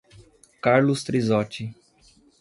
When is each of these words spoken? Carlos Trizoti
Carlos 0.63 1.03
Trizoti 1.05 1.69